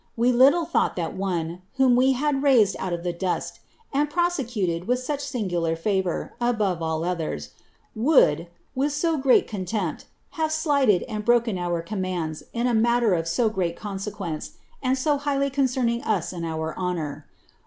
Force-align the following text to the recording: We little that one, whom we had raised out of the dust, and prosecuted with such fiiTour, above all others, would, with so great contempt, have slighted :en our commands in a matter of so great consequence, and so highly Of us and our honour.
We 0.17 0.31
little 0.31 0.65
that 0.73 1.13
one, 1.15 1.61
whom 1.75 1.95
we 1.95 2.13
had 2.13 2.41
raised 2.41 2.75
out 2.79 2.91
of 2.91 3.03
the 3.03 3.13
dust, 3.13 3.59
and 3.93 4.09
prosecuted 4.09 4.87
with 4.87 4.97
such 4.97 5.19
fiiTour, 5.19 6.31
above 6.41 6.81
all 6.81 7.03
others, 7.05 7.51
would, 7.95 8.47
with 8.73 8.93
so 8.93 9.17
great 9.17 9.47
contempt, 9.47 10.05
have 10.31 10.51
slighted 10.51 11.05
:en 11.07 11.23
our 11.59 11.83
commands 11.83 12.41
in 12.51 12.65
a 12.65 12.73
matter 12.73 13.13
of 13.13 13.27
so 13.27 13.47
great 13.47 13.75
consequence, 13.77 14.53
and 14.81 14.97
so 14.97 15.19
highly 15.19 15.51
Of 15.55 15.77
us 16.03 16.33
and 16.33 16.47
our 16.47 16.75
honour. 16.75 17.27